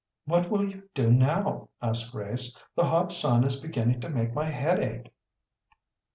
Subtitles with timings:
[0.25, 2.59] "What will you do now?" asked Grace.
[2.75, 5.13] "The hot sun is beginning to make my head ache."